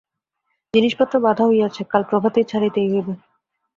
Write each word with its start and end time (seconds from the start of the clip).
জিনিসপত্র 0.73 1.15
বাঁধা 1.19 1.43
হইয়াছে, 1.45 1.81
কাল 1.91 2.03
প্রভাতেই 2.09 2.45
ছাড়িতেই 2.51 2.87
হইবে। 2.93 3.13